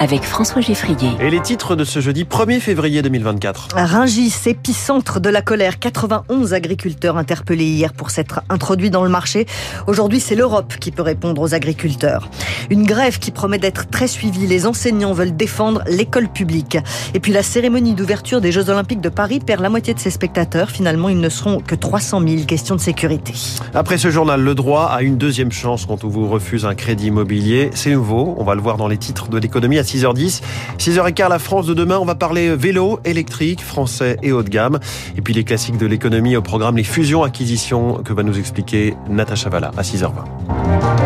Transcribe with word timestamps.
avec 0.00 0.22
François 0.22 0.62
Geffrier. 0.62 1.10
Et 1.20 1.28
les 1.28 1.40
titres 1.40 1.76
de 1.76 1.84
ce 1.84 2.00
jeudi 2.00 2.24
1er 2.24 2.58
février 2.58 3.02
2024. 3.02 3.68
Rungis, 3.74 4.34
épicentre 4.46 5.20
de 5.20 5.28
la 5.28 5.42
colère. 5.42 5.78
91 5.78 6.54
agriculteurs 6.54 7.18
interpellés 7.18 7.66
hier 7.66 7.92
pour 7.92 8.10
s'être 8.10 8.40
introduits 8.48 8.88
dans 8.88 9.04
le 9.04 9.10
marché. 9.10 9.46
Aujourd'hui, 9.86 10.18
c'est 10.18 10.34
l'Europe 10.34 10.72
qui 10.80 10.90
peut 10.90 11.02
répondre 11.02 11.42
aux 11.42 11.52
agriculteurs. 11.52 12.30
Une 12.70 12.84
grève 12.84 13.18
qui 13.18 13.30
promet 13.30 13.58
d'être 13.58 13.90
très 13.90 14.08
suivie. 14.08 14.46
Les 14.46 14.66
enseignants 14.66 15.12
veulent 15.12 15.36
défendre 15.36 15.82
l'école 15.86 16.28
publique. 16.28 16.78
Et 17.12 17.20
puis 17.20 17.32
la 17.32 17.42
cérémonie 17.42 17.92
d'ouverture 17.92 18.40
des 18.40 18.52
Jeux 18.52 18.70
Olympiques 18.70 19.02
de 19.02 19.10
Paris 19.10 19.40
perd 19.40 19.60
la 19.60 19.68
moitié 19.68 19.92
de 19.92 19.98
ses 19.98 20.10
spectateurs. 20.10 20.70
Finalement, 20.70 21.10
ils 21.10 21.20
ne 21.20 21.28
seront 21.28 21.60
que 21.60 21.74
300 21.74 22.22
000. 22.26 22.44
Question 22.46 22.74
de 22.74 22.80
sécurité. 22.80 23.34
Après 23.74 23.98
ce 23.98 24.10
journal, 24.10 24.40
le 24.40 24.54
droit 24.54 24.84
a 24.84 25.02
une 25.02 25.18
deuxième 25.18 25.52
chance 25.52 25.84
quand 25.84 26.04
on 26.04 26.08
vous 26.08 26.26
refuse 26.26 26.64
un 26.64 26.74
crédit 26.74 27.08
immobilier. 27.08 27.70
C'est 27.74 27.92
nouveau. 27.92 28.34
On 28.38 28.44
va 28.44 28.54
le 28.54 28.62
voir 28.62 28.78
dans 28.78 28.88
les 28.88 28.96
titres 28.96 29.28
de 29.28 29.36
l'économie 29.36 29.76
à 29.76 29.84
6h10. 29.96 30.42
6h15, 30.78 31.28
la 31.28 31.38
France 31.38 31.66
de 31.66 31.74
demain, 31.74 31.98
on 31.98 32.04
va 32.04 32.14
parler 32.14 32.54
vélo, 32.54 33.00
électrique, 33.04 33.60
français 33.62 34.16
et 34.22 34.32
haut 34.32 34.42
de 34.42 34.48
gamme. 34.48 34.78
Et 35.16 35.20
puis 35.20 35.34
les 35.34 35.44
classiques 35.44 35.78
de 35.78 35.86
l'économie 35.86 36.36
au 36.36 36.42
programme, 36.42 36.76
les 36.76 36.84
fusions-acquisitions 36.84 38.02
que 38.04 38.12
va 38.12 38.22
nous 38.22 38.38
expliquer 38.38 38.94
Natacha 39.08 39.48
Valla 39.50 39.70
à 39.76 39.82
6h20. 39.82 40.99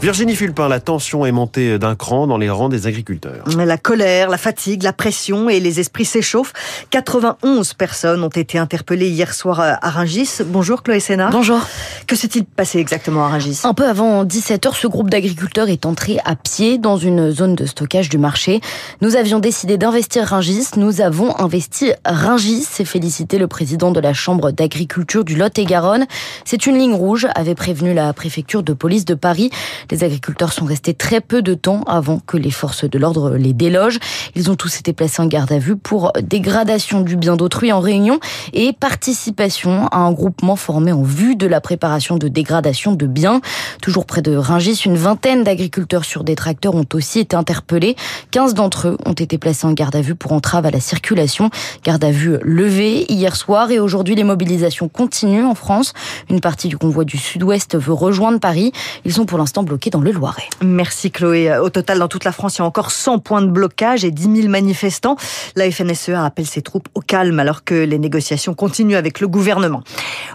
Virginie 0.00 0.34
Fulpin, 0.34 0.66
la 0.68 0.80
tension 0.80 1.26
est 1.26 1.32
montée 1.32 1.78
d'un 1.78 1.94
cran 1.94 2.26
dans 2.26 2.38
les 2.38 2.48
rangs 2.48 2.70
des 2.70 2.86
agriculteurs. 2.86 3.44
La 3.58 3.76
colère, 3.76 4.30
la 4.30 4.38
fatigue, 4.38 4.82
la 4.82 4.94
pression 4.94 5.50
et 5.50 5.60
les 5.60 5.78
esprits 5.78 6.06
s'échauffent. 6.06 6.54
91 6.88 7.74
personnes 7.74 8.24
ont 8.24 8.28
été 8.28 8.56
interpellées 8.56 9.10
hier 9.10 9.34
soir 9.34 9.60
à 9.60 9.90
Rungis. 9.90 10.38
Bonjour 10.46 10.82
Chloé 10.82 11.00
Sénat. 11.00 11.28
Bonjour. 11.30 11.60
Que 12.06 12.16
s'est-il 12.16 12.46
passé 12.46 12.78
exactement 12.78 13.26
à 13.26 13.28
Rungis? 13.28 13.60
Un 13.64 13.74
peu 13.74 13.86
avant 13.86 14.24
17h, 14.24 14.74
ce 14.74 14.86
groupe 14.86 15.10
d'agriculteurs 15.10 15.68
est 15.68 15.84
entré 15.84 16.16
à 16.24 16.34
pied 16.34 16.78
dans 16.78 16.96
une 16.96 17.30
zone 17.30 17.54
de 17.54 17.66
stockage 17.66 18.08
du 18.08 18.16
marché. 18.16 18.62
Nous 19.02 19.16
avions 19.16 19.38
décidé 19.38 19.76
d'investir 19.76 20.24
Rungis. 20.24 20.68
Nous 20.78 21.02
avons 21.02 21.38
investi 21.38 21.92
Rungis, 22.06 22.62
s'est 22.62 22.86
félicité 22.86 23.36
le 23.36 23.48
président 23.48 23.90
de 23.90 24.00
la 24.00 24.14
Chambre 24.14 24.50
d'agriculture 24.50 25.26
du 25.26 25.36
Lot-et-Garonne. 25.36 26.06
C'est 26.46 26.66
une 26.66 26.78
ligne 26.78 26.94
rouge, 26.94 27.28
avait 27.34 27.54
prévenu 27.54 27.92
la 27.92 28.14
préfecture 28.14 28.62
de 28.62 28.72
police 28.72 29.04
de 29.04 29.14
Paris. 29.14 29.50
Les 29.90 30.04
agriculteurs 30.04 30.52
sont 30.52 30.64
restés 30.64 30.94
très 30.94 31.20
peu 31.20 31.42
de 31.42 31.54
temps 31.54 31.82
avant 31.86 32.20
que 32.20 32.36
les 32.36 32.52
forces 32.52 32.84
de 32.84 32.98
l'ordre 32.98 33.36
les 33.36 33.52
délogent. 33.52 33.98
Ils 34.36 34.50
ont 34.50 34.54
tous 34.54 34.78
été 34.78 34.92
placés 34.92 35.20
en 35.20 35.26
garde 35.26 35.50
à 35.50 35.58
vue 35.58 35.76
pour 35.76 36.12
dégradation 36.22 37.00
du 37.00 37.16
bien 37.16 37.36
d'autrui 37.36 37.72
en 37.72 37.80
réunion 37.80 38.20
et 38.52 38.72
participation 38.72 39.88
à 39.88 39.98
un 39.98 40.12
groupement 40.12 40.54
formé 40.54 40.92
en 40.92 41.02
vue 41.02 41.34
de 41.34 41.48
la 41.48 41.60
préparation 41.60 42.16
de 42.16 42.28
dégradation 42.28 42.92
de 42.92 43.06
biens. 43.06 43.40
Toujours 43.82 44.06
près 44.06 44.22
de 44.22 44.36
Ringis, 44.36 44.82
une 44.84 44.96
vingtaine 44.96 45.42
d'agriculteurs 45.42 46.04
sur 46.04 46.22
des 46.22 46.36
tracteurs 46.36 46.76
ont 46.76 46.86
aussi 46.94 47.18
été 47.18 47.34
interpellés. 47.34 47.96
15 48.30 48.54
d'entre 48.54 48.88
eux 48.88 48.96
ont 49.06 49.12
été 49.12 49.38
placés 49.38 49.66
en 49.66 49.72
garde 49.72 49.96
à 49.96 50.02
vue 50.02 50.14
pour 50.14 50.32
entrave 50.32 50.66
à 50.66 50.70
la 50.70 50.80
circulation. 50.80 51.50
Garde 51.82 52.04
à 52.04 52.12
vue 52.12 52.38
levée 52.42 53.10
hier 53.10 53.34
soir 53.34 53.72
et 53.72 53.80
aujourd'hui 53.80 54.14
les 54.14 54.24
mobilisations 54.24 54.88
continuent 54.88 55.46
en 55.46 55.56
France. 55.56 55.94
Une 56.28 56.40
partie 56.40 56.68
du 56.68 56.78
convoi 56.78 57.04
du 57.04 57.16
Sud-Ouest 57.16 57.76
veut 57.76 57.92
rejoindre 57.92 58.38
Paris. 58.38 58.72
Ils 59.04 59.12
sont 59.12 59.26
pour 59.26 59.38
l'instant 59.38 59.64
bloqués 59.64 59.79
Merci 60.62 61.10
Chloé. 61.10 61.56
Au 61.58 61.70
total, 61.70 61.98
dans 61.98 62.08
toute 62.08 62.24
la 62.24 62.32
France, 62.32 62.56
il 62.56 62.58
y 62.60 62.62
a 62.62 62.66
encore 62.66 62.90
100 62.90 63.18
points 63.18 63.42
de 63.42 63.50
blocage 63.50 64.04
et 64.04 64.10
10 64.10 64.42
000 64.42 64.48
manifestants. 64.48 65.16
La 65.56 65.70
FNSEA 65.70 66.24
appelle 66.24 66.46
ses 66.46 66.62
troupes 66.62 66.88
au 66.94 67.00
calme 67.00 67.40
alors 67.40 67.64
que 67.64 67.74
les 67.74 67.98
négociations 67.98 68.54
continuent 68.54 68.96
avec 68.96 69.20
le 69.20 69.28
gouvernement. 69.28 69.82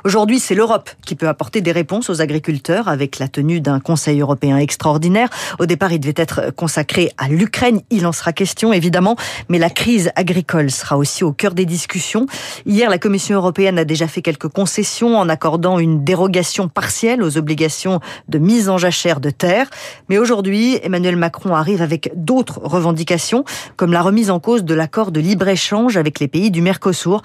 Aujourd'hui, 0.03 0.39
c'est 0.39 0.55
l'Europe 0.55 0.89
qui 1.05 1.15
peut 1.15 1.27
apporter 1.27 1.61
des 1.61 1.71
réponses 1.71 2.09
aux 2.09 2.21
agriculteurs 2.21 2.87
avec 2.87 3.19
la 3.19 3.27
tenue 3.27 3.61
d'un 3.61 3.79
Conseil 3.79 4.19
européen 4.21 4.57
extraordinaire. 4.57 5.29
Au 5.59 5.65
départ, 5.65 5.91
il 5.91 5.99
devait 5.99 6.13
être 6.17 6.51
consacré 6.55 7.11
à 7.17 7.27
l'Ukraine. 7.27 7.81
Il 7.89 8.05
en 8.05 8.11
sera 8.11 8.33
question, 8.33 8.73
évidemment, 8.73 9.15
mais 9.49 9.59
la 9.59 9.69
crise 9.69 10.11
agricole 10.15 10.71
sera 10.71 10.97
aussi 10.97 11.23
au 11.23 11.31
cœur 11.31 11.53
des 11.53 11.65
discussions. 11.65 12.25
Hier, 12.65 12.89
la 12.89 12.97
Commission 12.97 13.35
européenne 13.35 13.79
a 13.79 13.85
déjà 13.85 14.07
fait 14.07 14.21
quelques 14.21 14.47
concessions 14.47 15.17
en 15.17 15.29
accordant 15.29 15.79
une 15.79 16.03
dérogation 16.03 16.67
partielle 16.67 17.21
aux 17.21 17.37
obligations 17.37 17.99
de 18.29 18.37
mise 18.37 18.69
en 18.69 18.77
jachère 18.77 19.19
de 19.19 19.29
Mais 20.09 20.17
aujourd'hui, 20.17 20.79
Emmanuel 20.83 21.15
Macron 21.15 21.53
arrive 21.53 21.81
avec 21.81 22.11
d'autres 22.15 22.59
revendications, 22.63 23.43
comme 23.75 23.91
la 23.91 24.01
remise 24.01 24.29
en 24.29 24.39
cause 24.39 24.63
de 24.63 24.73
l'accord 24.73 25.11
de 25.11 25.19
libre-échange 25.19 25.97
avec 25.97 26.19
les 26.19 26.27
pays 26.27 26.51
du 26.51 26.61
Mercosur. 26.61 27.21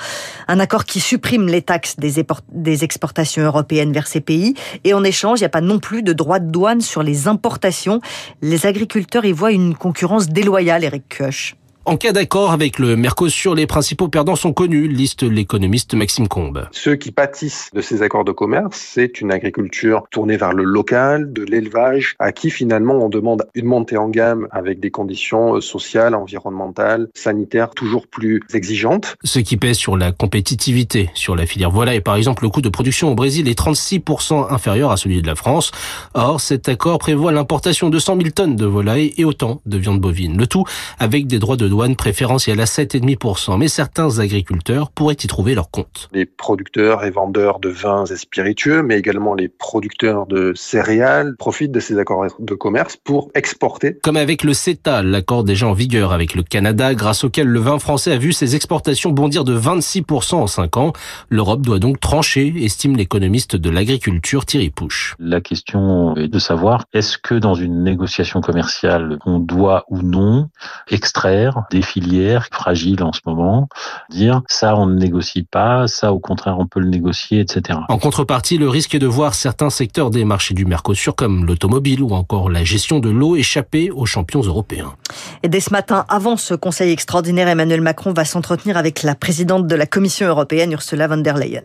Un 0.49 0.61
accord 0.61 0.85
qui 0.85 1.01
supprime 1.01 1.47
les 1.47 1.63
taxes 1.63 1.97
des 1.99 2.85
exportations 2.85 3.43
européennes 3.43 3.93
vers 3.93 4.07
ces 4.07 4.21
pays. 4.21 4.55
Et 4.85 4.95
en 4.95 5.05
échange, 5.05 5.41
il 5.41 5.43
n'y 5.43 5.47
a 5.47 5.51
pas 5.51 5.61
non 5.61 5.79
plus 5.79 6.03
de 6.03 6.13
droits 6.13 6.41
de 6.41 6.51
douane 6.51 6.81
sur 6.81 7.03
les 7.03 7.29
importations. 7.29 8.01
Les 8.43 8.67
agriculteurs 8.67 9.25
y 9.25 9.33
voient 9.33 9.53
une 9.53 9.75
concurrence 9.75 10.29
déloyale, 10.29 10.85
Eric 10.85 11.19
Koch. 11.19 11.60
En 11.87 11.97
cas 11.97 12.13
d'accord 12.13 12.51
avec 12.51 12.79
le 12.79 12.95
Mercosur, 12.95 13.55
les 13.55 13.67
principaux 13.67 14.09
perdants 14.09 14.37
sont 14.37 14.53
connus, 14.53 14.87
liste 14.87 15.23
l'économiste 15.23 15.95
Maxime 15.95 16.29
Combe. 16.29 16.69
Ceux 16.73 16.95
qui 16.95 17.11
pâtissent 17.11 17.71
de 17.73 17.81
ces 17.81 18.03
accords 18.03 18.27
de 18.27 18.33
commerce, 18.33 18.77
c'est 18.77 19.23
une 19.23 19.33
agriculture 19.33 20.05
tournée 20.11 20.37
vers 20.37 20.53
le 20.53 20.65
local, 20.65 21.33
de 21.33 21.43
l'élevage, 21.43 22.17
à 22.19 22.33
qui 22.33 22.51
finalement 22.51 22.97
on 23.03 23.09
demande 23.09 23.47
une 23.55 23.65
montée 23.65 23.97
en 23.97 24.11
gamme 24.11 24.47
avec 24.51 24.79
des 24.79 24.91
conditions 24.91 25.59
sociales, 25.63 26.15
environnementales, 26.15 27.09
sanitaires 27.15 27.71
toujours 27.71 28.07
plus 28.07 28.43
exigeantes. 28.53 29.17
Ce 29.25 29.39
qui 29.39 29.57
pèse 29.57 29.79
sur 29.79 29.97
la 29.97 30.13
compétitivité. 30.13 31.09
Sur 31.15 31.35
la 31.35 31.47
filière 31.47 31.71
volaille, 31.71 32.03
par 32.03 32.17
exemple, 32.17 32.43
le 32.43 32.51
coût 32.51 32.61
de 32.61 32.69
production 32.69 33.11
au 33.11 33.15
Brésil 33.15 33.49
est 33.49 33.59
36% 33.59 34.53
inférieur 34.53 34.91
à 34.91 34.99
celui 34.99 35.23
de 35.23 35.27
la 35.27 35.35
France. 35.35 35.71
Or, 36.13 36.43
cet 36.43 36.69
accord 36.69 36.99
prévoit 36.99 37.33
l'importation 37.33 37.89
de 37.89 37.99
100 37.99 38.17
000 38.17 38.29
tonnes 38.35 38.57
de 38.57 38.67
volaille 38.67 39.15
et 39.17 39.25
autant 39.25 39.63
de 39.65 39.79
viande 39.79 39.99
bovine. 39.99 40.37
Le 40.37 40.47
tout 40.47 40.65
avec 40.99 41.27
des 41.27 41.39
droits 41.39 41.57
de 41.57 41.70
douane 41.71 41.97
préférentielle 41.97 42.61
à 42.61 42.65
7,5%, 42.65 43.57
mais 43.57 43.69
certains 43.69 44.19
agriculteurs 44.19 44.91
pourraient 44.91 45.15
y 45.15 45.27
trouver 45.27 45.55
leur 45.55 45.71
compte. 45.71 46.09
Les 46.13 46.27
producteurs 46.27 47.05
et 47.05 47.11
vendeurs 47.11 47.61
de 47.61 47.69
vins 47.69 48.05
et 48.05 48.17
spiritueux, 48.17 48.83
mais 48.83 48.99
également 48.99 49.35
les 49.35 49.49
producteurs 49.49 50.27
de 50.27 50.53
céréales 50.55 51.37
profitent 51.39 51.73
de 51.73 51.81
ces 51.81 51.99
accords 51.99 52.27
de 52.39 52.55
commerce 52.55 52.97
pour 52.97 53.31
exporter. 53.35 53.97
Comme 54.03 54.17
avec 54.17 54.43
le 54.43 54.53
CETA, 54.53 55.03
l'accord 55.03 55.45
déjà 55.45 55.69
en 55.69 55.73
vigueur 55.73 56.13
avec 56.13 56.35
le 56.35 56.43
Canada, 56.43 56.93
grâce 56.95 57.25
auquel 57.25 57.47
le 57.47 57.61
vin 57.61 57.79
français 57.79 58.13
a 58.13 58.19
vu 58.19 58.33
ses 58.33 58.57
exportations 58.57 59.11
bondir 59.11 59.45
de 59.45 59.57
26% 59.57 60.35
en 60.35 60.47
5 60.49 60.77
ans. 60.77 60.93
L'Europe 61.29 61.63
doit 61.63 61.79
donc 61.79 62.01
trancher, 62.01 62.53
estime 62.65 62.97
l'économiste 62.97 63.55
de 63.55 63.71
l'agriculture 63.71 64.45
Thierry 64.45 64.71
Pouche. 64.71 65.15
La 65.21 65.41
question 65.41 66.17
est 66.17 66.29
de 66.29 66.39
savoir, 66.41 66.85
est-ce 66.93 67.17
que 67.17 67.37
dans 67.37 67.55
une 67.55 67.85
négociation 67.85 68.41
commerciale, 68.41 69.19
on 69.25 69.39
doit 69.39 69.85
ou 69.89 70.03
non 70.03 70.49
extraire 70.91 71.60
des 71.71 71.83
filières 71.83 72.49
fragiles 72.53 73.03
en 73.03 73.13
ce 73.13 73.21
moment, 73.27 73.69
dire 74.11 74.43
ça 74.49 74.77
on 74.77 74.87
ne 74.87 74.95
négocie 74.95 75.43
pas, 75.43 75.87
ça 75.87 76.13
au 76.13 76.19
contraire 76.19 76.59
on 76.59 76.67
peut 76.67 76.81
le 76.81 76.89
négocier, 76.89 77.41
etc. 77.41 77.79
En 77.89 77.99
contrepartie, 77.99 78.59
le 78.59 78.69
risque 78.69 78.95
est 78.95 78.99
de 78.99 79.07
voir 79.07 79.35
certains 79.35 79.71
secteurs 79.71 80.11
des 80.11 80.25
marchés 80.25 80.55
du 80.55 80.65
Mercosur 80.65 81.15
comme 81.15 81.45
l'automobile 81.45 82.03
ou 82.03 82.13
encore 82.13 82.51
la 82.51 82.65
gestion 82.65 83.01
de 83.01 83.11
l'eau 83.11 83.37
échapper 83.37 83.91
aux 83.91 84.07
champions 84.07 84.43
européens. 84.43 84.95
Et 85.43 85.49
dès 85.49 85.61
ce 85.61 85.71
matin, 85.71 86.05
avant 86.09 86.37
ce 86.37 86.55
conseil 86.55 86.93
extraordinaire, 86.93 87.49
Emmanuel 87.49 87.81
Macron 87.81 88.13
va 88.13 88.25
s'entretenir 88.25 88.77
avec 88.77 89.03
la 89.03 89.15
présidente 89.15 89.67
de 89.67 89.75
la 89.75 89.87
Commission 89.87 90.27
européenne, 90.27 90.73
Ursula 90.73 91.09
von 91.09 91.19
der 91.19 91.37
Leyen. 91.37 91.63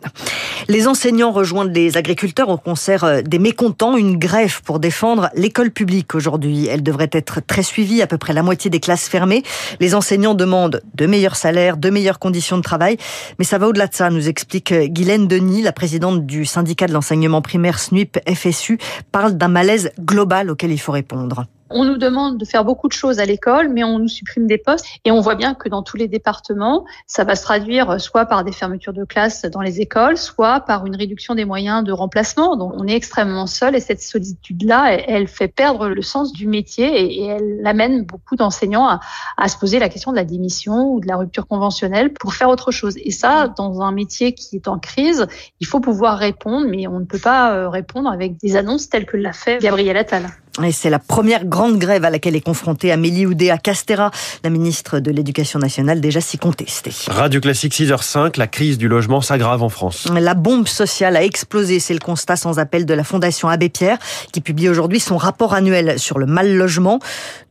Les 0.68 0.88
enseignants 0.88 1.32
rejoignent 1.32 1.72
les 1.72 1.98
agriculteurs 1.98 2.50
au 2.50 2.58
concert 2.58 3.22
des 3.24 3.40
mécontents, 3.40 3.98
une 3.98 4.18
grève 4.18 4.62
pour 4.64 4.80
défendre 4.80 5.30
l'école 5.36 5.72
publique 5.72 6.16
aujourd'hui. 6.16 6.68
Elle 6.68 6.82
devrait 6.82 7.10
être 7.12 7.40
très 7.46 7.64
suivie, 7.64 8.02
à 8.02 8.08
peu 8.08 8.18
près 8.18 8.34
la 8.34 8.42
moitié 8.42 8.70
des 8.70 8.80
classes 8.80 9.08
fermées. 9.08 9.44
Les 9.80 9.85
enseignants 9.94 10.34
demandent 10.34 10.82
de 10.96 11.06
meilleurs 11.06 11.36
salaires, 11.36 11.78
de 11.78 11.90
meilleures 11.90 12.18
conditions 12.18 12.58
de 12.58 12.64
travail, 12.64 12.98
mais 13.38 13.46
ça 13.46 13.58
va 13.58 13.68
au-delà 13.68 13.88
de 13.88 13.94
ça, 13.94 14.10
nous 14.10 14.28
explique 14.28 14.74
Guylaine 14.74 15.28
Denis, 15.28 15.62
la 15.62 15.74
présidente 15.74 16.26
du 16.26 16.46
syndicat 16.46 16.88
de 16.88 16.94
l'enseignement 16.94 17.42
primaire 17.42 17.78
SNUIP 17.78 18.18
FSU, 18.28 18.80
parle 19.12 19.34
d'un 19.34 19.50
malaise 19.50 19.92
global 20.00 20.50
auquel 20.50 20.72
il 20.72 20.80
faut 20.80 20.94
répondre. 20.94 21.46
On 21.70 21.84
nous 21.84 21.98
demande 21.98 22.38
de 22.38 22.46
faire 22.46 22.64
beaucoup 22.64 22.88
de 22.88 22.94
choses 22.94 23.20
à 23.20 23.26
l'école, 23.26 23.70
mais 23.70 23.84
on 23.84 23.98
nous 23.98 24.08
supprime 24.08 24.46
des 24.46 24.60
postes. 24.60 24.86
Et 25.04 25.12
on 25.12 25.20
voit 25.20 25.36
bien 25.36 25.56
que 25.56 25.68
dans 25.68 25.82
tous 25.82 25.98
les 25.98 26.08
départements, 26.08 26.86
ça 27.08 27.24
va 27.24 27.36
se 27.36 27.44
traduire 27.44 28.00
soit 28.00 28.26
par 28.26 28.44
des 28.44 28.52
fermetures 28.52 28.94
de 28.94 29.04
classes 29.04 29.46
dans 29.46 29.62
les 29.62 29.82
écoles, 29.82 30.18
soit 30.18 30.60
par 30.60 30.86
une 30.86 30.96
réduction 30.96 31.34
des 31.34 31.46
moyens 31.46 31.84
de 31.84 31.92
remplacement. 31.92 32.56
Donc 32.56 32.74
on 32.76 32.88
est 32.88 32.94
extrêmement 32.94 33.48
seul 33.48 33.76
et 33.76 33.80
cette 33.80 34.02
solitude-là, 34.02 34.94
elle 35.08 35.28
fait 35.28 35.48
perdre 35.48 35.88
le 35.88 36.02
sens 36.04 36.34
du 36.34 36.48
métier 36.48 36.86
et 36.86 37.26
elle 37.26 37.62
amène 37.66 38.04
beaucoup 38.04 38.36
d'enseignants 38.36 38.88
à, 38.88 39.00
à 39.38 39.48
se 39.48 39.58
poser 39.58 39.80
la 39.80 39.90
question 39.90 40.12
de 40.12 40.18
la 40.18 40.24
démission 40.24 40.94
ou 40.94 41.00
de 41.00 41.08
la 41.08 41.18
rupture 41.18 41.48
conventionnelle 41.48 42.14
pour 42.14 42.34
faire 42.36 42.50
autre 42.50 42.72
chose. 42.72 42.96
Et 42.98 43.12
ça, 43.12 43.48
dans 43.48 43.82
un 43.82 43.92
métier 43.92 44.34
qui 44.34 44.56
est 44.56 44.68
en 44.68 44.78
crise, 44.78 45.26
il 45.60 45.66
faut 45.66 45.80
pouvoir 45.80 46.18
répondre, 46.20 46.68
mais 46.70 46.88
on 46.88 47.00
ne 47.00 47.06
peut 47.06 47.20
pas 47.20 47.70
répondre 47.70 48.12
avec 48.12 48.38
des 48.38 48.56
annonces 48.56 48.90
telles 48.90 49.06
que 49.06 49.18
l'a 49.18 49.34
fait 49.34 49.60
Gabriel 49.60 49.98
Attal. 49.98 50.28
Et 50.64 50.72
c'est 50.72 50.90
la 50.90 51.00
première 51.00 51.46
grande 51.46 51.78
grève 51.78 52.06
à 52.06 52.10
laquelle 52.10 52.36
est 52.36 52.42
confrontée 52.42 52.92
Amélie 52.92 53.26
Oudéa 53.26 53.58
Castera, 53.58 54.12
la 54.44 54.50
ministre 54.50 55.00
de 55.00 55.12
l'Éducation 55.12 55.60
nationale, 55.60 56.00
déjà 56.00 56.22
si 56.22 56.38
contestée. 56.38 56.94
Radio 57.08 57.42
Classique 57.42 57.74
6h05, 57.74 58.38
la 58.38 58.48
crise 58.48 58.78
du 58.78 58.88
logement 58.88 59.20
s'aggrave 59.20 59.64
en 59.64 59.70
France. 59.70 60.08
La 60.18 60.34
bombe 60.34 60.68
sociale 60.68 61.18
a 61.18 61.24
explosé, 61.24 61.80
c'est 61.82 61.94
le 61.94 62.00
constat 62.00 62.38
sans 62.38 62.58
appel 62.58 62.86
de 62.86 62.94
la 62.94 63.04
Fondation 63.04 63.50
Abbé 63.50 63.68
Pierre, 63.68 63.98
qui 64.32 64.40
publie 64.40 64.70
aujourd'hui 64.70 65.02
son 65.02 65.18
rapport 65.18 65.54
annuel 65.54 66.00
sur 66.00 66.20
le 66.20 66.26
mal 66.26 66.56
logement. 66.56 67.00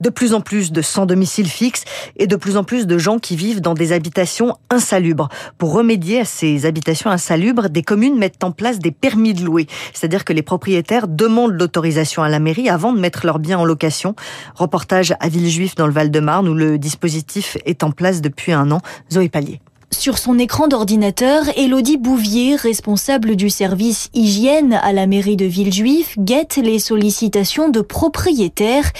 De 0.00 0.08
plus 0.08 0.32
en 0.32 0.40
plus 0.40 0.72
de 0.72 0.80
sans 0.80 1.04
domicile 1.04 1.48
fixe 1.48 1.84
et 2.16 2.26
de 2.26 2.36
plus 2.36 2.56
en 2.56 2.64
plus 2.64 2.86
de 2.86 2.96
gens 2.96 3.18
qui 3.18 3.36
vivent 3.36 3.60
dans 3.60 3.74
des 3.74 3.92
habitations 3.92 4.56
insalubres. 4.70 5.28
Pour 5.58 5.72
remédier 5.72 6.20
à 6.20 6.24
ces 6.24 6.64
habitations 6.64 7.10
insalubres, 7.10 7.68
des 7.68 7.82
communes 7.82 8.16
mettent 8.16 8.42
en 8.44 8.50
place 8.50 8.78
des 8.78 8.92
permis 8.92 9.34
de 9.34 9.44
louer. 9.44 9.66
C'est-à-dire 9.92 10.24
que 10.24 10.32
les 10.32 10.42
propriétaires 10.42 11.06
demandent 11.06 11.52
l'autorisation 11.52 12.22
à 12.22 12.30
la 12.30 12.38
mairie 12.38 12.70
avant 12.70 12.93
de 12.94 13.00
mettre 13.00 13.26
leurs 13.26 13.38
biens 13.38 13.58
en 13.58 13.64
location. 13.64 14.14
Reportage 14.54 15.14
à 15.20 15.28
Villejuif 15.28 15.74
dans 15.74 15.86
le 15.86 15.92
Val-de-Marne 15.92 16.48
où 16.48 16.54
le 16.54 16.78
dispositif 16.78 17.56
est 17.66 17.82
en 17.82 17.90
place 17.90 18.20
depuis 18.20 18.52
un 18.52 18.70
an. 18.70 18.80
Zoé 19.12 19.28
Pallier. 19.28 19.60
Sur 19.96 20.18
son 20.18 20.38
écran 20.40 20.66
d'ordinateur, 20.66 21.44
Elodie 21.56 21.98
Bouvier, 21.98 22.56
responsable 22.56 23.36
du 23.36 23.48
service 23.48 24.10
hygiène 24.12 24.74
à 24.74 24.92
la 24.92 25.06
mairie 25.06 25.36
de 25.36 25.44
Villejuif, 25.44 26.18
guette 26.18 26.56
les 26.56 26.80
sollicitations 26.80 27.68
de 27.68 27.80
propriétaires 27.80 28.90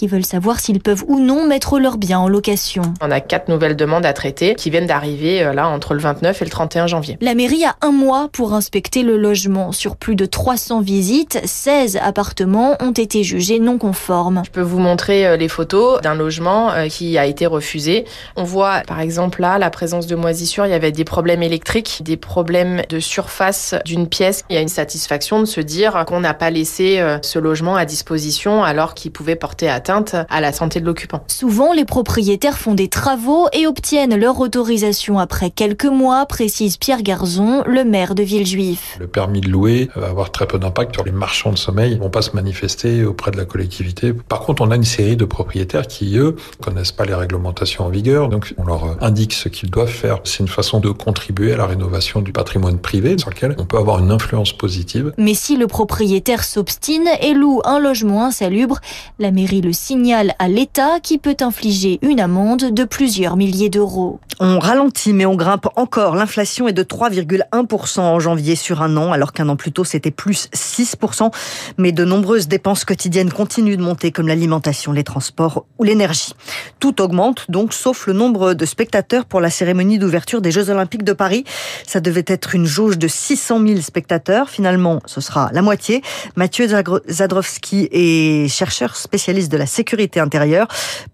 qui 0.00 0.06
veulent 0.06 0.24
savoir 0.24 0.60
s'ils 0.60 0.80
peuvent 0.80 1.04
ou 1.08 1.20
non 1.20 1.46
mettre 1.46 1.78
leurs 1.78 1.98
biens 1.98 2.20
en 2.20 2.28
location. 2.28 2.80
On 3.02 3.10
a 3.10 3.20
quatre 3.20 3.48
nouvelles 3.48 3.76
demandes 3.76 4.06
à 4.06 4.14
traiter 4.14 4.54
qui 4.54 4.70
viennent 4.70 4.86
d'arriver 4.86 5.42
euh, 5.42 5.52
là 5.52 5.68
entre 5.68 5.92
le 5.92 6.00
29 6.00 6.40
et 6.40 6.44
le 6.46 6.50
31 6.50 6.86
janvier. 6.86 7.18
La 7.20 7.34
mairie 7.34 7.66
a 7.66 7.76
un 7.82 7.92
mois 7.92 8.30
pour 8.32 8.54
inspecter 8.54 9.02
le 9.02 9.18
logement. 9.18 9.72
Sur 9.72 9.96
plus 9.96 10.16
de 10.16 10.24
300 10.24 10.80
visites, 10.80 11.38
16 11.44 11.98
appartements 12.02 12.78
ont 12.80 12.92
été 12.92 13.22
jugés 13.24 13.58
non 13.58 13.76
conformes. 13.76 14.40
Je 14.46 14.50
peux 14.50 14.62
vous 14.62 14.78
montrer 14.78 15.26
euh, 15.26 15.36
les 15.36 15.48
photos 15.48 16.00
d'un 16.00 16.14
logement 16.14 16.72
euh, 16.72 16.88
qui 16.88 17.18
a 17.18 17.26
été 17.26 17.44
refusé. 17.44 18.06
On 18.36 18.44
voit 18.44 18.80
par 18.86 19.00
exemple 19.00 19.42
là 19.42 19.58
la 19.58 19.68
présence 19.68 20.06
de 20.06 20.16
moisissures 20.16 20.64
il 20.64 20.70
y 20.70 20.74
avait 20.74 20.92
des 20.92 21.04
problèmes 21.04 21.42
électriques, 21.42 22.00
des 22.02 22.16
problèmes 22.16 22.80
de 22.88 23.00
surface 23.00 23.74
d'une 23.84 24.08
pièce. 24.08 24.44
Il 24.48 24.54
y 24.54 24.58
a 24.58 24.62
une 24.62 24.68
satisfaction 24.68 25.40
de 25.40 25.44
se 25.44 25.60
dire 25.60 26.06
qu'on 26.06 26.20
n'a 26.20 26.32
pas 26.32 26.48
laissé 26.48 27.04
ce 27.20 27.38
logement 27.38 27.76
à 27.76 27.84
disposition 27.84 28.64
alors 28.64 28.94
qu'il 28.94 29.10
pouvait 29.10 29.36
porter 29.36 29.68
atteinte 29.68 29.89
à 30.28 30.40
la 30.40 30.52
santé 30.52 30.80
de 30.80 30.86
l'occupant. 30.86 31.24
Souvent, 31.26 31.72
les 31.72 31.84
propriétaires 31.84 32.58
font 32.58 32.74
des 32.74 32.88
travaux 32.88 33.48
et 33.52 33.66
obtiennent 33.66 34.16
leur 34.16 34.40
autorisation 34.40 35.18
après 35.18 35.50
quelques 35.50 35.84
mois, 35.84 36.26
précise 36.26 36.76
Pierre 36.76 37.02
Garzon, 37.02 37.62
le 37.66 37.84
maire 37.84 38.14
de 38.14 38.22
Villejuif. 38.22 38.96
Le 39.00 39.06
permis 39.06 39.40
de 39.40 39.48
louer 39.48 39.90
va 39.96 40.08
avoir 40.08 40.30
très 40.30 40.46
peu 40.46 40.58
d'impact 40.58 40.94
sur 40.94 41.04
les 41.04 41.12
marchands 41.12 41.52
de 41.52 41.58
sommeil. 41.58 41.92
Ils 41.92 41.98
vont 41.98 42.10
pas 42.10 42.22
se 42.22 42.34
manifester 42.34 43.04
auprès 43.04 43.30
de 43.30 43.36
la 43.36 43.44
collectivité. 43.44 44.12
Par 44.12 44.40
contre, 44.40 44.62
on 44.62 44.70
a 44.70 44.76
une 44.76 44.84
série 44.84 45.16
de 45.16 45.24
propriétaires 45.24 45.86
qui, 45.86 46.16
eux, 46.16 46.36
connaissent 46.62 46.92
pas 46.92 47.04
les 47.04 47.14
réglementations 47.14 47.84
en 47.84 47.88
vigueur. 47.88 48.28
Donc, 48.28 48.54
on 48.56 48.64
leur 48.64 49.02
indique 49.02 49.32
ce 49.32 49.48
qu'ils 49.48 49.70
doivent 49.70 49.88
faire 49.88 50.20
c'est 50.24 50.40
une 50.40 50.48
façon 50.48 50.80
de 50.80 50.90
contribuer 50.90 51.52
à 51.52 51.56
la 51.56 51.66
rénovation 51.66 52.20
du 52.20 52.32
patrimoine 52.32 52.78
privé 52.78 53.18
sur 53.18 53.30
lequel 53.30 53.54
on 53.58 53.64
peut 53.64 53.78
avoir 53.78 53.98
une 53.98 54.10
influence 54.10 54.52
positive. 54.52 55.12
Mais 55.18 55.34
si 55.34 55.56
le 55.56 55.66
propriétaire 55.66 56.44
s'obstine 56.44 57.08
et 57.20 57.34
loue 57.34 57.60
un 57.64 57.78
logement 57.80 58.24
insalubre, 58.24 58.78
la 59.18 59.30
mairie 59.30 59.60
le 59.60 59.72
signale 59.80 60.34
à 60.38 60.46
l'État 60.46 61.00
qui 61.02 61.18
peut 61.18 61.36
infliger 61.40 61.98
une 62.02 62.20
amende 62.20 62.72
de 62.72 62.84
plusieurs 62.84 63.36
milliers 63.36 63.70
d'euros. 63.70 64.20
On 64.38 64.58
ralentit 64.58 65.12
mais 65.12 65.26
on 65.26 65.34
grimpe 65.34 65.68
encore. 65.76 66.14
L'inflation 66.14 66.68
est 66.68 66.72
de 66.72 66.82
3,1% 66.82 68.00
en 68.00 68.20
janvier 68.20 68.56
sur 68.56 68.82
un 68.82 68.96
an 68.96 69.12
alors 69.12 69.32
qu'un 69.32 69.48
an 69.48 69.56
plus 69.56 69.72
tôt 69.72 69.84
c'était 69.84 70.10
plus 70.10 70.48
6%. 70.54 71.30
Mais 71.78 71.92
de 71.92 72.04
nombreuses 72.04 72.48
dépenses 72.48 72.84
quotidiennes 72.84 73.32
continuent 73.32 73.76
de 73.76 73.82
monter 73.82 74.12
comme 74.12 74.28
l'alimentation, 74.28 74.92
les 74.92 75.04
transports 75.04 75.64
ou 75.78 75.84
l'énergie. 75.84 76.34
Tout 76.78 77.00
augmente 77.00 77.50
donc 77.50 77.72
sauf 77.72 78.06
le 78.06 78.12
nombre 78.12 78.54
de 78.54 78.64
spectateurs 78.66 79.24
pour 79.24 79.40
la 79.40 79.50
cérémonie 79.50 79.98
d'ouverture 79.98 80.42
des 80.42 80.50
Jeux 80.50 80.70
Olympiques 80.70 81.04
de 81.04 81.12
Paris. 81.12 81.44
Ça 81.86 82.00
devait 82.00 82.24
être 82.26 82.54
une 82.54 82.66
jauge 82.66 82.98
de 82.98 83.08
600 83.08 83.66
000 83.66 83.80
spectateurs. 83.80 84.50
Finalement, 84.50 85.00
ce 85.06 85.20
sera 85.20 85.50
la 85.52 85.62
moitié. 85.62 86.02
Mathieu 86.36 86.68
Zadrowski 87.08 87.88
est 87.92 88.48
chercheur 88.48 88.96
spécialiste 88.96 89.50
de 89.50 89.56
la 89.60 89.66
sécurité 89.66 90.18
intérieure. 90.18 90.66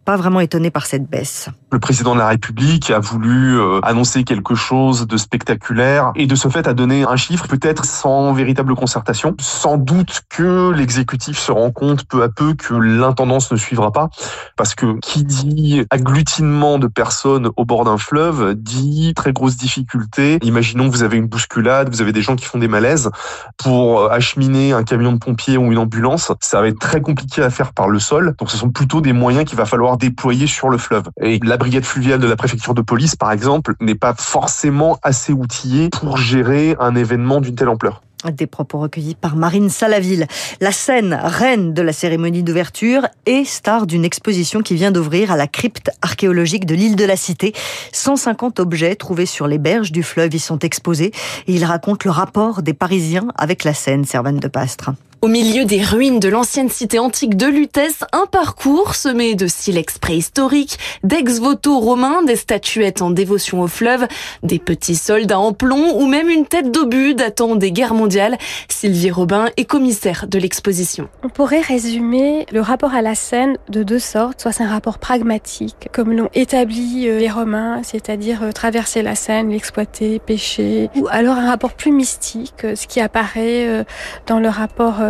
Pas 0.06 0.16
vraiment 0.16 0.38
étonné 0.38 0.70
par 0.70 0.86
cette 0.86 1.10
baisse. 1.10 1.48
Le 1.72 1.80
président 1.80 2.14
de 2.14 2.20
la 2.20 2.28
République 2.28 2.92
a 2.92 3.00
voulu 3.00 3.58
euh, 3.58 3.80
annoncer 3.82 4.22
quelque 4.22 4.54
chose 4.54 5.08
de 5.08 5.16
spectaculaire 5.16 6.12
et 6.14 6.28
de 6.28 6.36
ce 6.36 6.46
fait 6.46 6.68
a 6.68 6.74
donné 6.74 7.02
un 7.02 7.16
chiffre 7.16 7.48
peut-être 7.48 7.84
sans 7.84 8.32
véritable 8.32 8.76
concertation. 8.76 9.34
Sans 9.40 9.76
doute 9.76 10.22
que 10.28 10.70
l'exécutif 10.70 11.36
se 11.36 11.50
rend 11.50 11.72
compte 11.72 12.04
peu 12.04 12.22
à 12.22 12.28
peu 12.28 12.54
que 12.54 12.72
l'intendance 12.72 13.50
ne 13.50 13.56
suivra 13.56 13.90
pas 13.90 14.08
parce 14.56 14.76
que 14.76 14.96
qui 15.00 15.24
dit 15.24 15.82
agglutinement 15.90 16.78
de 16.78 16.86
personnes 16.86 17.50
au 17.56 17.64
bord 17.64 17.84
d'un 17.84 17.98
fleuve 17.98 18.54
dit 18.54 19.12
très 19.16 19.32
grosse 19.32 19.56
difficulté. 19.56 20.38
Imaginons 20.42 20.88
que 20.88 20.94
vous 20.94 21.02
avez 21.02 21.16
une 21.16 21.26
bousculade, 21.26 21.88
vous 21.90 22.00
avez 22.00 22.12
des 22.12 22.22
gens 22.22 22.36
qui 22.36 22.44
font 22.44 22.58
des 22.58 22.68
malaises. 22.68 23.10
Pour 23.56 24.02
euh, 24.02 24.08
acheminer 24.10 24.72
un 24.72 24.84
camion 24.84 25.12
de 25.12 25.18
pompiers 25.18 25.56
ou 25.56 25.72
une 25.72 25.78
ambulance, 25.78 26.30
ça 26.40 26.60
va 26.60 26.68
être 26.68 26.78
très 26.78 27.00
compliqué 27.00 27.42
à 27.42 27.50
faire 27.50 27.72
par 27.72 27.88
le 27.88 27.98
sol. 27.98 28.36
Donc 28.38 28.52
ce 28.52 28.56
sont 28.56 28.70
plutôt 28.70 29.00
des 29.00 29.12
moyens 29.12 29.44
qu'il 29.44 29.58
va 29.58 29.64
falloir 29.64 29.95
déployer 29.96 30.46
sur 30.46 30.68
le 30.68 30.78
fleuve. 30.78 31.04
Et 31.20 31.40
la 31.42 31.56
brigade 31.56 31.84
fluviale 31.84 32.20
de 32.20 32.26
la 32.26 32.36
préfecture 32.36 32.74
de 32.74 32.82
police, 32.82 33.16
par 33.16 33.32
exemple, 33.32 33.74
n'est 33.80 33.94
pas 33.94 34.14
forcément 34.14 34.98
assez 35.02 35.32
outillée 35.32 35.90
pour 35.90 36.16
gérer 36.16 36.76
un 36.78 36.94
événement 36.94 37.40
d'une 37.40 37.54
telle 37.54 37.68
ampleur. 37.68 38.02
Des 38.24 38.46
propos 38.46 38.78
recueillis 38.78 39.14
par 39.14 39.36
Marine 39.36 39.68
Salaville. 39.68 40.26
La 40.60 40.72
scène, 40.72 41.18
reine 41.22 41.74
de 41.74 41.82
la 41.82 41.92
cérémonie 41.92 42.42
d'ouverture 42.42 43.06
et 43.26 43.44
star 43.44 43.86
d'une 43.86 44.04
exposition 44.04 44.62
qui 44.62 44.74
vient 44.74 44.90
d'ouvrir 44.90 45.30
à 45.30 45.36
la 45.36 45.46
crypte 45.46 45.90
archéologique 46.02 46.66
de 46.66 46.74
l'île 46.74 46.96
de 46.96 47.04
la 47.04 47.16
Cité. 47.16 47.52
150 47.92 48.58
objets 48.58 48.96
trouvés 48.96 49.26
sur 49.26 49.46
les 49.46 49.58
berges 49.58 49.92
du 49.92 50.02
fleuve 50.02 50.34
y 50.34 50.38
sont 50.38 50.58
exposés 50.60 51.12
et 51.46 51.52
ils 51.52 51.64
racontent 51.64 52.04
le 52.04 52.10
rapport 52.10 52.62
des 52.62 52.74
Parisiens 52.74 53.28
avec 53.36 53.64
la 53.64 53.74
Seine, 53.74 54.04
Servane 54.04 54.40
de 54.40 54.48
Pastre. 54.48 54.92
Au 55.26 55.28
milieu 55.28 55.64
des 55.64 55.82
ruines 55.82 56.20
de 56.20 56.28
l'ancienne 56.28 56.68
cité 56.68 57.00
antique 57.00 57.36
de 57.36 57.48
Lutèce, 57.48 58.04
un 58.12 58.26
parcours 58.26 58.94
semé 58.94 59.34
de 59.34 59.48
silex 59.48 59.98
préhistoriques, 59.98 60.78
d'ex-voto 61.02 61.80
romains, 61.80 62.22
des 62.22 62.36
statuettes 62.36 63.02
en 63.02 63.10
dévotion 63.10 63.60
au 63.60 63.66
fleuve, 63.66 64.06
des 64.44 64.60
petits 64.60 64.94
soldats 64.94 65.40
en 65.40 65.52
plomb 65.52 65.96
ou 65.96 66.06
même 66.06 66.28
une 66.28 66.46
tête 66.46 66.70
d'obus 66.70 67.16
datant 67.16 67.56
des 67.56 67.72
guerres 67.72 67.94
mondiales. 67.94 68.38
Sylvie 68.68 69.10
Robin 69.10 69.46
est 69.56 69.64
commissaire 69.64 70.28
de 70.28 70.38
l'exposition. 70.38 71.08
On 71.24 71.28
pourrait 71.28 71.60
résumer 71.60 72.46
le 72.52 72.60
rapport 72.60 72.94
à 72.94 73.02
la 73.02 73.16
scène 73.16 73.56
de 73.68 73.82
deux 73.82 73.98
sortes. 73.98 74.42
Soit 74.42 74.52
c'est 74.52 74.62
un 74.62 74.68
rapport 74.68 74.98
pragmatique, 74.98 75.88
comme 75.90 76.12
l'ont 76.12 76.30
établi 76.34 77.08
euh, 77.08 77.18
les 77.18 77.30
Romains, 77.30 77.80
c'est-à-dire 77.82 78.44
euh, 78.44 78.52
traverser 78.52 79.02
la 79.02 79.16
Seine, 79.16 79.50
l'exploiter, 79.50 80.20
pêcher, 80.20 80.88
ou 80.94 81.08
alors 81.10 81.34
un 81.34 81.50
rapport 81.50 81.72
plus 81.72 81.90
mystique, 81.90 82.62
euh, 82.62 82.76
ce 82.76 82.86
qui 82.86 83.00
apparaît 83.00 83.84
dans 84.28 84.38
le 84.38 84.48
rapport 84.48 85.00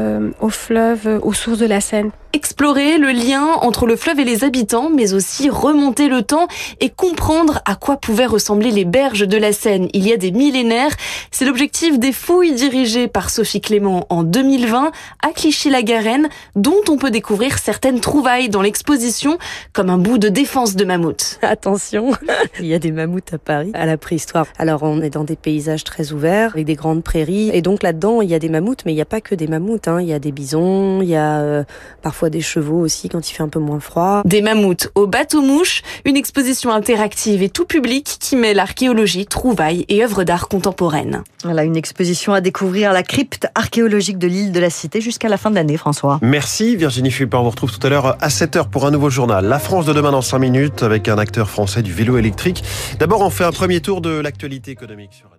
au 0.41 0.49
fleuve, 0.49 1.07
euh, 1.07 1.19
aux 1.23 1.33
sources 1.33 1.59
de 1.59 1.67
la 1.67 1.81
Seine. 1.81 2.11
Explorer 2.37 2.99
le 2.99 3.13
lien 3.13 3.47
entre 3.63 3.87
le 3.87 3.97
fleuve 3.97 4.21
et 4.21 4.25
les 4.25 4.45
habitants, 4.45 4.91
mais 4.95 5.15
aussi 5.15 5.49
remonter 5.49 6.09
le 6.09 6.21
temps 6.21 6.49
et 6.81 6.91
comprendre 6.91 7.63
à 7.65 7.77
quoi 7.77 7.97
pouvaient 7.97 8.27
ressembler 8.27 8.71
les 8.71 8.85
berges 8.85 9.27
de 9.27 9.39
la 9.39 9.55
Seine 9.55 9.89
il 9.95 10.07
y 10.07 10.13
a 10.13 10.19
des 10.19 10.33
millénaires. 10.33 10.91
C'est 11.31 11.47
l'objectif 11.47 11.99
des 11.99 12.13
fouilles 12.13 12.53
dirigées 12.53 13.09
par 13.09 13.31
Sophie 13.31 13.63
Clément 13.63 14.07
en 14.11 14.23
2020 14.23 14.93
à 15.27 15.33
Clichy-la-Garenne, 15.33 16.29
dont 16.57 16.83
on 16.91 16.99
peut 16.99 17.11
découvrir 17.11 17.57
certaines 17.57 18.01
trouvailles 18.01 18.51
dans 18.51 18.61
l'exposition, 18.61 19.39
comme 19.73 19.89
un 19.89 19.97
bout 19.97 20.19
de 20.19 20.29
défense 20.29 20.77
de 20.77 20.85
mammouth. 20.85 21.39
Attention, 21.41 22.13
il 22.61 22.67
y 22.67 22.75
a 22.75 22.79
des 22.79 22.93
mammouths 22.93 23.33
à 23.33 23.39
Paris, 23.39 23.71
à 23.73 23.87
la 23.87 23.97
préhistoire. 23.97 24.45
Alors 24.59 24.83
on 24.83 25.01
est 25.01 25.09
dans 25.09 25.25
des 25.25 25.37
paysages 25.37 25.85
très 25.85 26.13
ouverts, 26.13 26.51
avec 26.53 26.67
des 26.67 26.75
grandes 26.75 27.03
prairies, 27.03 27.51
et 27.55 27.63
donc 27.63 27.83
là-dedans 27.83 28.21
il 28.21 28.29
y 28.29 28.35
a 28.35 28.39
des 28.39 28.51
mammouths, 28.51 28.85
mais 28.85 28.93
il 28.93 28.97
n'y 28.97 29.01
a 29.01 29.07
pas 29.07 29.23
que 29.23 29.35
des 29.35 29.47
mammouths. 29.47 29.89
Hein. 29.89 30.03
Il 30.03 30.09
y 30.09 30.13
a 30.13 30.19
des 30.19 30.33
bisons, 30.33 31.01
il 31.01 31.09
y 31.09 31.17
a 31.17 31.39
euh, 31.41 31.65
parfois 32.27 32.31
des 32.31 32.41
chevaux 32.41 32.81
aussi 32.81 33.09
quand 33.09 33.29
il 33.29 33.33
fait 33.33 33.43
un 33.43 33.49
peu 33.49 33.59
moins 33.59 33.81
froid. 33.81 34.23
Des 34.25 34.43
mammouths 34.43 34.89
au 34.95 35.07
bateau-mouche, 35.07 35.83
une 36.05 36.17
exposition 36.17 36.71
interactive 36.71 37.43
et 37.43 37.49
tout 37.49 37.67
public 37.67 38.17
qui 38.21 38.37
mêle 38.37 38.59
archéologie, 38.59 39.27
trouvailles 39.27 39.85
et 39.89 40.03
œuvres 40.03 40.25
d'art 40.25 40.49
contemporaines. 40.49 41.23
Voilà 41.45 41.65
une 41.65 41.77
exposition 41.77 42.33
à 42.33 42.41
découvrir 42.41 42.91
à 42.91 42.93
la 42.93 43.03
crypte 43.03 43.47
archéologique 43.55 44.19
de 44.19 44.27
l'île 44.27 44.53
de 44.53 44.61
la 44.61 44.71
Cité 44.71 45.01
jusqu'à 45.01 45.29
la 45.29 45.37
fin 45.37 45.51
de 45.51 45.55
l'année, 45.55 45.77
François. 45.77 46.19
Merci 46.23 46.77
Virginie 46.77 47.11
Fulpin. 47.11 47.39
On 47.39 47.45
vous 47.45 47.51
retrouve 47.51 47.77
tout 47.77 47.87
à 47.87 47.91
l'heure 47.91 48.17
à 48.21 48.29
7h 48.29 48.69
pour 48.69 48.87
un 48.87 48.91
nouveau 48.91 49.11
journal. 49.11 49.45
La 49.45 49.59
France 49.59 49.87
de 49.87 49.93
demain 49.93 50.11
dans 50.11 50.23
5 50.23 50.39
minutes 50.39 50.83
avec 50.83 51.09
un 51.09 51.19
acteur 51.19 51.49
français 51.49 51.83
du 51.83 51.93
vélo 51.93 52.19
électrique. 52.19 52.65
D'abord, 52.99 53.21
on 53.21 53.31
fait 53.31 53.45
un 53.45 53.53
premier 53.53 53.81
tour 53.81 54.01
de 54.01 54.11
l'actualité 54.11 54.71
économique 54.71 55.13
sur 55.13 55.36